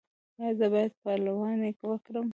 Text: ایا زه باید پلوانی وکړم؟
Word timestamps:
ایا 0.39 0.49
زه 0.59 0.67
باید 0.73 0.93
پلوانی 1.01 1.71
وکړم؟ 1.89 2.27